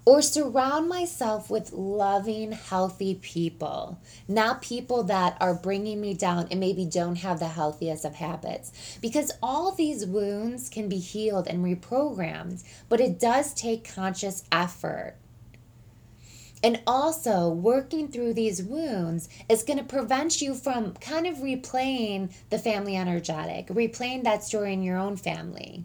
[0.04, 6.58] or surround myself with loving, healthy people, not people that are bringing me down and
[6.58, 8.98] maybe don't have the healthiest of habits.
[9.02, 15.16] Because all these wounds can be healed and reprogrammed, but it does take conscious effort.
[16.62, 22.32] And also, working through these wounds is going to prevent you from kind of replaying
[22.50, 25.84] the family energetic, replaying that story in your own family.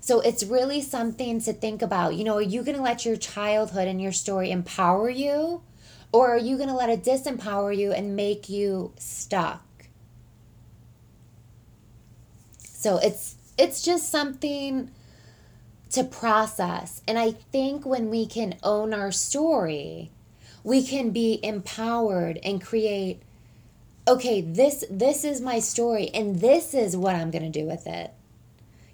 [0.00, 2.14] So it's really something to think about.
[2.14, 5.62] You know, are you going to let your childhood and your story empower you?
[6.12, 9.62] Or are you going to let it disempower you and make you stuck?
[12.58, 14.90] So it's it's just something
[15.90, 17.02] to process.
[17.06, 20.10] And I think when we can own our story,
[20.62, 23.22] we can be empowered and create
[24.08, 27.86] okay, this this is my story and this is what I'm going to do with
[27.86, 28.12] it.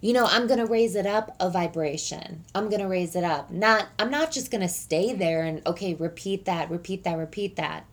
[0.00, 2.44] You know, I'm going to raise it up a vibration.
[2.54, 3.50] I'm going to raise it up.
[3.50, 7.56] Not I'm not just going to stay there and okay, repeat that, repeat that, repeat
[7.56, 7.86] that.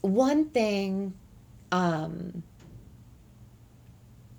[0.00, 1.14] One thing
[1.72, 2.42] um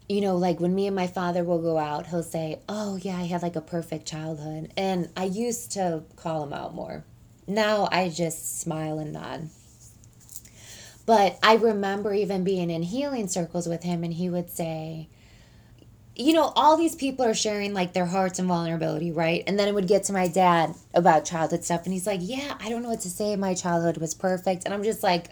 [0.08, 3.18] you know, like when me and my father will go out, he'll say, Oh, yeah,
[3.18, 4.72] I had like a perfect childhood.
[4.78, 7.04] And I used to call him out more.
[7.48, 9.50] Now I just smile and nod.
[11.06, 15.08] But I remember even being in healing circles with him, and he would say,
[16.16, 19.44] you know, all these people are sharing like their hearts and vulnerability, right?
[19.46, 22.56] And then it would get to my dad about childhood stuff, and he's like, Yeah,
[22.60, 23.36] I don't know what to say.
[23.36, 24.66] My childhood was perfect.
[24.66, 25.32] And I'm just like,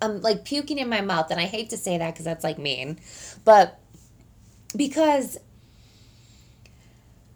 [0.00, 1.30] I'm like puking in my mouth.
[1.30, 2.98] And I hate to say that because that's like mean.
[3.44, 3.78] But
[4.72, 5.38] because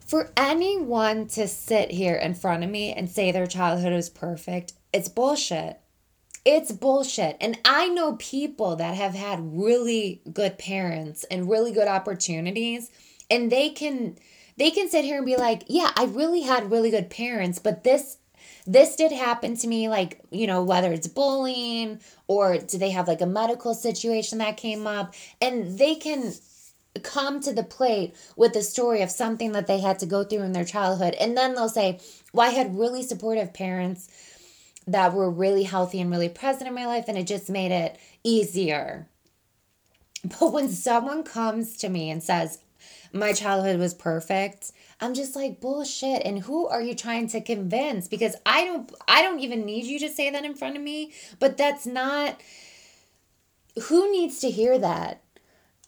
[0.07, 4.73] for anyone to sit here in front of me and say their childhood was perfect,
[4.93, 5.81] it's bullshit.
[6.45, 7.37] It's bullshit.
[7.41, 12.91] And I know people that have had really good parents and really good opportunities
[13.31, 14.17] and they can
[14.59, 17.85] they can sit here and be like, "Yeah, I really had really good parents, but
[17.85, 18.19] this
[18.67, 23.07] this did happen to me like, you know, whether it's bullying or do they have
[23.07, 26.33] like a medical situation that came up and they can
[26.99, 30.43] come to the plate with the story of something that they had to go through
[30.43, 31.15] in their childhood.
[31.15, 32.01] And then they'll say,
[32.33, 34.09] Well, I had really supportive parents
[34.87, 37.99] that were really healthy and really present in my life, and it just made it
[38.23, 39.09] easier.
[40.41, 42.59] But when someone comes to me and says,
[43.13, 44.73] my childhood was perfect.
[45.01, 46.23] I'm just like bullshit.
[46.25, 48.09] And who are you trying to convince?
[48.09, 51.13] Because I don't I don't even need you to say that in front of me,
[51.39, 52.41] but that's not
[53.85, 55.23] who needs to hear that?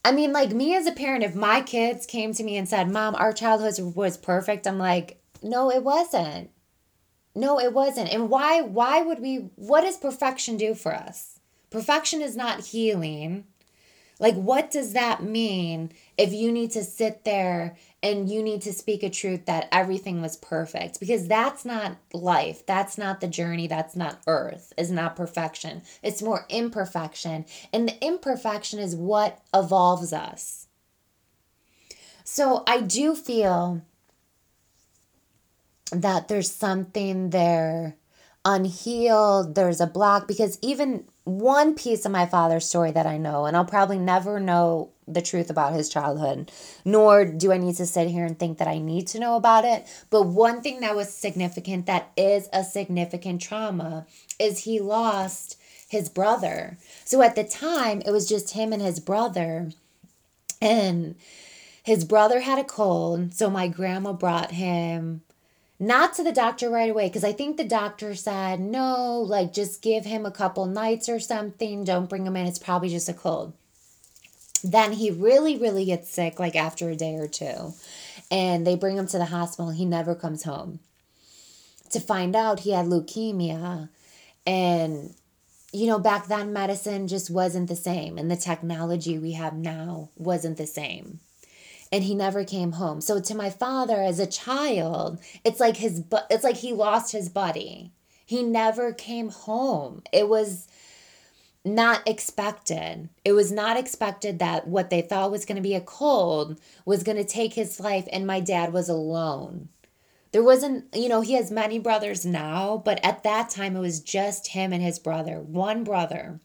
[0.04, 2.90] I mean, like me as a parent, if my kids came to me and said,
[2.90, 6.50] Mom, our childhood was perfect, I'm like, no, it wasn't.
[7.34, 8.12] No, it wasn't.
[8.12, 11.38] And why why would we what does perfection do for us?
[11.70, 13.44] Perfection is not healing.
[14.18, 18.72] Like what does that mean if you need to sit there and you need to
[18.72, 21.00] speak a truth that everything was perfect?
[21.00, 22.64] Because that's not life.
[22.66, 23.66] That's not the journey.
[23.66, 24.72] That's not earth.
[24.76, 25.82] Is not perfection.
[26.02, 27.44] It's more imperfection.
[27.72, 30.66] And the imperfection is what evolves us.
[32.24, 33.82] So I do feel
[35.90, 37.96] that there's something there
[38.44, 43.46] unhealed, there's a block because even one piece of my father's story that I know,
[43.46, 46.52] and I'll probably never know the truth about his childhood,
[46.84, 49.64] nor do I need to sit here and think that I need to know about
[49.64, 49.86] it.
[50.10, 54.06] But one thing that was significant, that is a significant trauma,
[54.38, 56.76] is he lost his brother.
[57.04, 59.70] So at the time, it was just him and his brother.
[60.60, 61.14] And
[61.82, 65.22] his brother had a cold, so my grandma brought him
[65.80, 69.80] not to the doctor right away because I think the doctor said, no, like just
[69.80, 71.84] give him a couple nights or something.
[71.84, 72.46] Don't bring him in.
[72.46, 73.52] It's probably just a cold.
[74.62, 77.74] Then he really, really gets sick, like after a day or two.
[78.30, 79.70] And they bring him to the hospital.
[79.70, 80.80] He never comes home.
[81.90, 83.88] To find out he had leukemia.
[84.46, 85.14] And,
[85.72, 88.18] you know, back then medicine just wasn't the same.
[88.18, 91.20] And the technology we have now wasn't the same
[91.90, 93.00] and he never came home.
[93.00, 97.28] So to my father as a child, it's like his it's like he lost his
[97.28, 97.92] buddy.
[98.24, 100.02] He never came home.
[100.12, 100.68] It was
[101.68, 103.08] not expected.
[103.24, 107.02] It was not expected that what they thought was going to be a cold was
[107.02, 109.68] going to take his life and my dad was alone.
[110.32, 114.00] There wasn't, you know, he has many brothers now, but at that time it was
[114.00, 116.40] just him and his brother, one brother.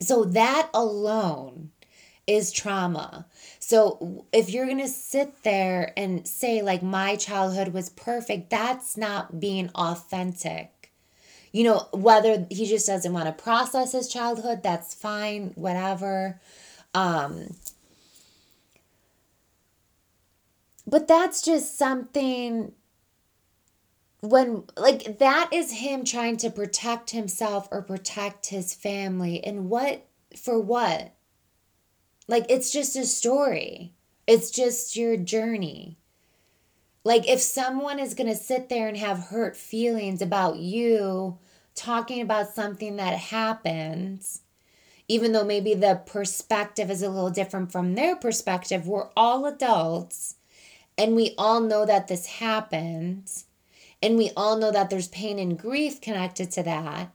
[0.00, 1.70] So that alone
[2.26, 3.26] is trauma.
[3.58, 8.96] So if you're going to sit there and say, like, my childhood was perfect, that's
[8.96, 10.71] not being authentic.
[11.52, 16.40] You know, whether he just doesn't want to process his childhood, that's fine, whatever.
[16.94, 17.54] Um,
[20.86, 22.72] but that's just something
[24.20, 30.06] when like that is him trying to protect himself or protect his family and what
[30.36, 31.12] for what
[32.28, 33.92] like it's just a story.
[34.26, 35.98] It's just your journey.
[37.04, 41.38] Like if someone is going to sit there and have hurt feelings about you
[41.74, 44.42] talking about something that happens,
[45.08, 50.36] even though maybe the perspective is a little different from their perspective, we're all adults
[50.96, 53.46] and we all know that this happens
[54.02, 57.10] and we all know that there's pain and grief connected to that.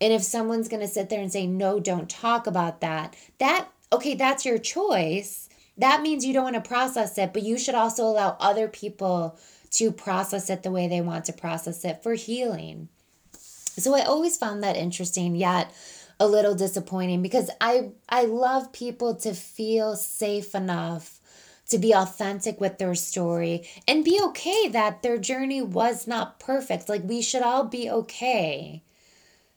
[0.00, 3.68] And if someone's going to sit there and say, no, don't talk about that, that
[3.92, 5.49] okay, that's your choice.
[5.80, 9.38] That means you don't want to process it, but you should also allow other people
[9.70, 12.88] to process it the way they want to process it for healing.
[13.32, 15.72] So I always found that interesting, yet
[16.18, 21.18] a little disappointing because I I love people to feel safe enough
[21.70, 26.90] to be authentic with their story and be okay that their journey was not perfect.
[26.90, 28.82] Like we should all be okay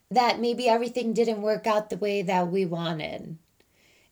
[0.09, 3.37] that maybe everything didn't work out the way that we wanted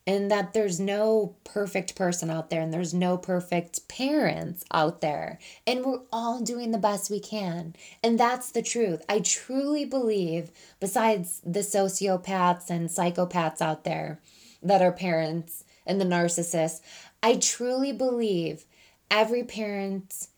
[0.06, 5.38] and that there's no perfect person out there and there's no perfect parents out there
[5.66, 7.74] and we're all doing the best we can.
[8.02, 9.02] And that's the truth.
[9.08, 10.50] I truly believe
[10.80, 14.20] besides the sociopaths and psychopaths out there
[14.62, 16.80] that are parents and the narcissists
[17.22, 18.64] i truly believe
[19.10, 20.28] every parent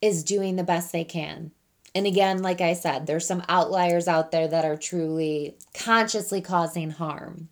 [0.00, 1.50] is doing the best they can.
[1.94, 6.90] And again like i said there's some outliers out there that are truly consciously causing
[6.90, 7.48] harm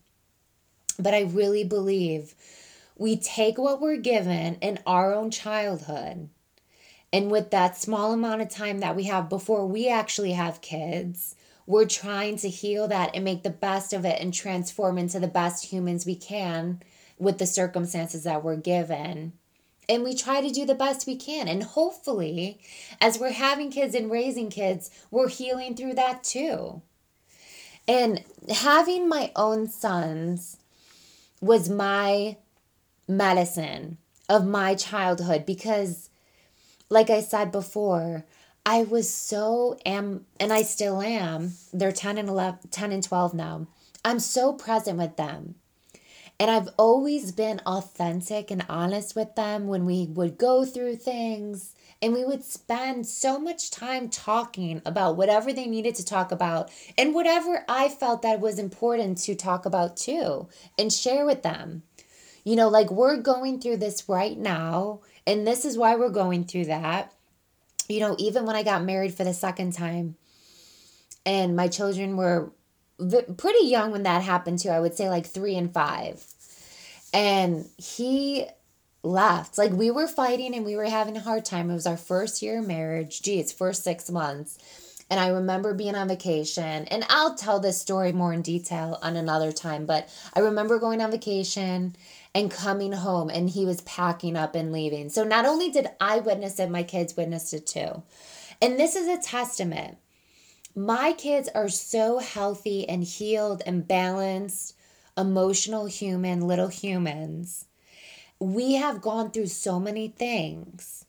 [0.98, 2.34] but I really believe
[2.96, 6.28] we take what we're given in our own childhood,
[7.12, 11.36] and with that small amount of time that we have before we actually have kids,
[11.66, 15.28] we're trying to heal that and make the best of it and transform into the
[15.28, 16.82] best humans we can
[17.18, 19.32] with the circumstances that we're given.
[19.88, 21.46] And we try to do the best we can.
[21.46, 22.60] And hopefully,
[23.00, 26.82] as we're having kids and raising kids, we're healing through that too.
[27.86, 30.56] And having my own sons
[31.44, 32.36] was my
[33.06, 33.98] medicine
[34.30, 36.08] of my childhood because
[36.88, 38.24] like I said before,
[38.64, 41.52] I was so am and I still am.
[41.72, 43.66] They're 10 and 11, 10 and 12 now.
[44.04, 45.56] I'm so present with them.
[46.40, 51.73] And I've always been authentic and honest with them when we would go through things
[52.02, 56.70] and we would spend so much time talking about whatever they needed to talk about
[56.98, 61.82] and whatever I felt that was important to talk about too and share with them.
[62.44, 66.44] You know, like we're going through this right now, and this is why we're going
[66.44, 67.12] through that.
[67.88, 70.16] You know, even when I got married for the second time,
[71.24, 72.52] and my children were
[73.36, 74.68] pretty young when that happened too.
[74.68, 76.24] I would say like three and five.
[77.12, 78.46] And he
[79.04, 79.58] left.
[79.58, 81.70] Like we were fighting and we were having a hard time.
[81.70, 83.22] It was our first year of marriage.
[83.22, 84.58] Gee, it's first six months.
[85.10, 89.16] And I remember being on vacation, and I'll tell this story more in detail on
[89.16, 91.94] another time, but I remember going on vacation
[92.34, 95.10] and coming home, and he was packing up and leaving.
[95.10, 98.02] So not only did I witness it, my kids witnessed it too.
[98.62, 99.98] And this is a testament.
[100.74, 104.74] My kids are so healthy and healed and balanced,
[105.18, 107.66] emotional human, little humans
[108.44, 111.04] we have gone through so many things.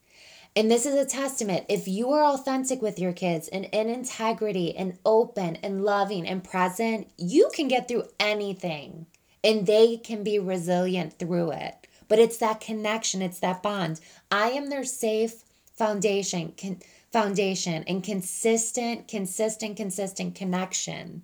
[0.54, 1.66] And this is a testament.
[1.68, 6.42] If you are authentic with your kids and in integrity and open and loving and
[6.42, 9.06] present, you can get through anything
[9.44, 11.86] and they can be resilient through it.
[12.08, 14.00] But it's that connection, it's that bond.
[14.30, 15.42] I am their safe
[15.74, 16.80] foundation, con-
[17.12, 21.22] foundation and consistent, consistent, consistent connection.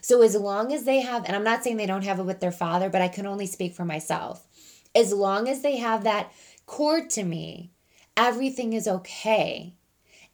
[0.00, 2.40] So as long as they have, and I'm not saying they don't have it with
[2.40, 4.43] their father, but I can only speak for myself
[4.94, 6.32] as long as they have that
[6.66, 7.70] cord to me,
[8.16, 9.74] everything is okay.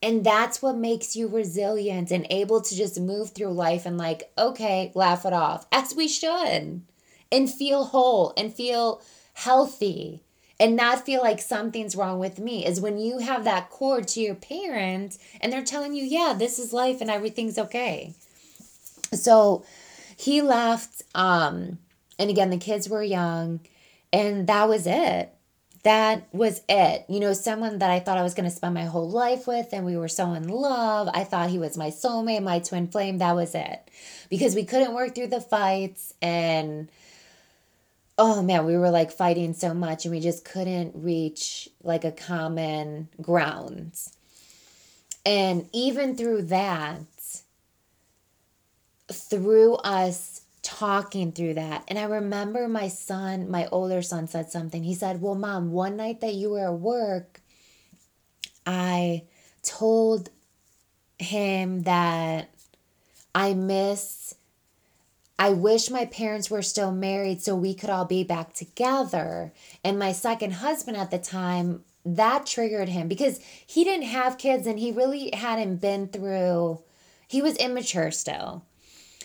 [0.02, 4.30] And that's what makes you resilient and able to just move through life and, like,
[4.38, 6.82] okay, laugh it off, as we should,
[7.30, 9.02] and feel whole and feel
[9.34, 10.22] healthy
[10.58, 14.20] and not feel like something's wrong with me is when you have that cord to
[14.20, 18.14] your parents and they're telling you, yeah, this is life and everything's okay.
[19.12, 19.64] So
[20.16, 21.02] he left.
[21.14, 21.78] Um,
[22.18, 23.61] and again, the kids were young
[24.12, 25.32] and that was it.
[25.82, 27.06] That was it.
[27.08, 29.68] You know, someone that I thought I was going to spend my whole life with,
[29.72, 31.08] and we were so in love.
[31.14, 33.18] I thought he was my soulmate, my twin flame.
[33.18, 33.90] That was it.
[34.28, 36.90] Because we couldn't work through the fights, and
[38.18, 42.12] oh man, we were like fighting so much, and we just couldn't reach like a
[42.12, 43.92] common ground.
[45.24, 47.00] And even through that,
[49.11, 50.39] through us
[50.78, 51.84] talking through that.
[51.88, 54.84] And I remember my son, my older son, said something.
[54.84, 57.40] He said, Well, mom, one night that you were at work,
[58.64, 59.24] I
[59.62, 60.30] told
[61.18, 62.50] him that
[63.34, 64.34] I miss,
[65.38, 69.52] I wish my parents were still married so we could all be back together.
[69.82, 74.66] And my second husband at the time, that triggered him because he didn't have kids
[74.66, 76.80] and he really hadn't been through,
[77.26, 78.64] he was immature still.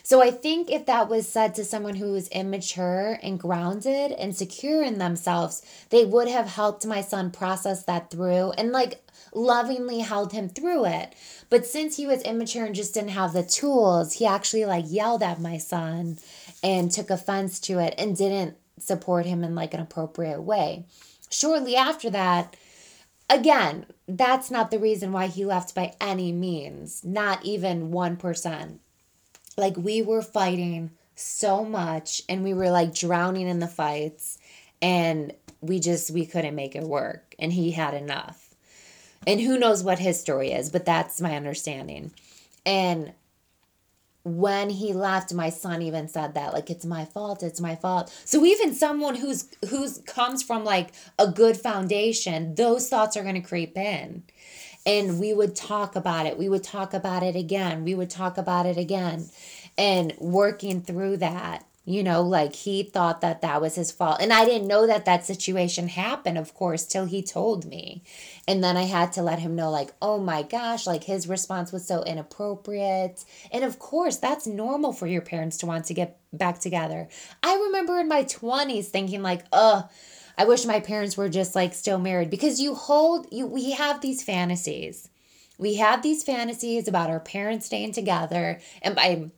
[0.05, 4.35] So I think if that was said to someone who was immature and grounded and
[4.35, 9.03] secure in themselves, they would have helped my son process that through and like
[9.33, 11.15] lovingly held him through it.
[11.49, 15.23] But since he was immature and just didn't have the tools, he actually like yelled
[15.23, 16.19] at my son
[16.61, 20.85] and took offense to it and didn't support him in like an appropriate way.
[21.31, 22.55] Shortly after that,
[23.27, 28.79] again, that's not the reason why he left by any means, not even 1%
[29.57, 34.37] like we were fighting so much and we were like drowning in the fights
[34.81, 38.53] and we just we couldn't make it work and he had enough.
[39.27, 42.11] And who knows what his story is but that's my understanding.
[42.65, 43.13] And
[44.23, 48.13] when he left my son even said that like it's my fault it's my fault.
[48.25, 53.35] So even someone who's who's comes from like a good foundation those thoughts are going
[53.35, 54.23] to creep in
[54.85, 56.37] and we would talk about it.
[56.37, 57.83] We would talk about it again.
[57.83, 59.29] We would talk about it again.
[59.77, 64.17] And working through that you know like he thought that that was his fault.
[64.19, 68.03] And i didn't know that that situation happened of course till he told me.
[68.47, 71.71] And then i had to let him know like oh my gosh like his response
[71.71, 73.23] was so inappropriate.
[73.51, 77.07] And of course that's normal for your parents to want to get back together.
[77.43, 79.87] I remember in my 20s thinking like oh
[80.37, 84.01] I wish my parents were just like still married because you hold you we have
[84.01, 85.09] these fantasies.
[85.57, 89.31] We have these fantasies about our parents staying together and by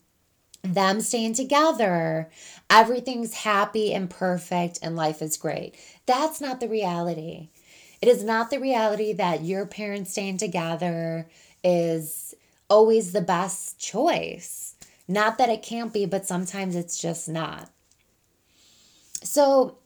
[0.63, 2.29] them staying together,
[2.69, 5.75] everything's happy and perfect and life is great.
[6.05, 7.49] That's not the reality.
[8.01, 11.27] It is not the reality that your parents staying together
[11.63, 12.33] is
[12.69, 14.75] always the best choice.
[15.07, 17.69] Not that it can't be, but sometimes it's just not.
[19.23, 19.77] So,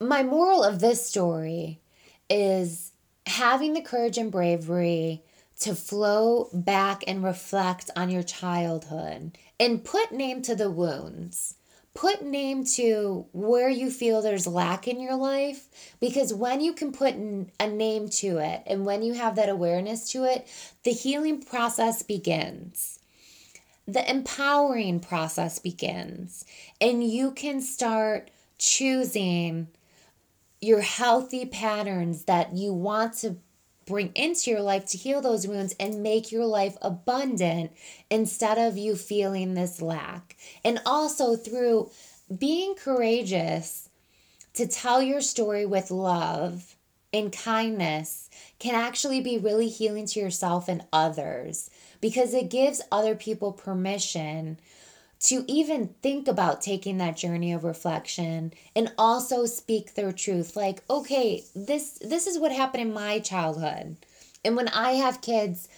[0.00, 1.80] my moral of this story
[2.28, 2.92] is
[3.26, 5.22] having the courage and bravery
[5.60, 11.54] to flow back and reflect on your childhood and put name to the wounds.
[11.94, 15.66] put name to where you feel there's lack in your life
[15.98, 20.10] because when you can put a name to it and when you have that awareness
[20.12, 20.46] to it,
[20.84, 22.98] the healing process begins.
[23.88, 26.44] The empowering process begins,
[26.80, 29.68] and you can start choosing
[30.60, 33.36] your healthy patterns that you want to
[33.86, 37.70] bring into your life to heal those wounds and make your life abundant
[38.10, 40.36] instead of you feeling this lack.
[40.64, 41.90] And also through
[42.36, 43.88] being courageous
[44.54, 46.76] to tell your story with love
[47.12, 48.28] and kindness
[48.58, 54.58] can actually be really healing to yourself and others because it gives other people permission
[55.18, 60.56] to even think about taking that journey of reflection and also speak their truth.
[60.56, 63.96] Like okay this this is what happened in my childhood.
[64.44, 65.68] And when i have kids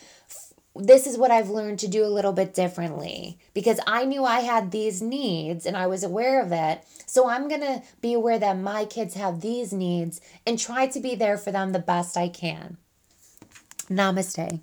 [0.77, 4.41] this is what i've learned to do a little bit differently because i knew i
[4.41, 6.85] had these needs and i was aware of it.
[7.07, 11.01] So i'm going to be aware that my kids have these needs and try to
[11.01, 12.77] be there for them the best i can.
[13.89, 14.61] Namaste